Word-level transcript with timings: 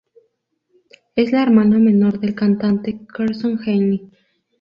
Es 1.15 1.31
la 1.31 1.43
hermana 1.43 1.77
menor 1.77 2.19
del 2.19 2.33
cantante 2.33 3.05
Carson 3.07 3.59
Henley. 3.63 4.09